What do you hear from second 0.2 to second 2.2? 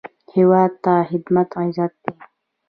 هیواد ته خدمت عزت دی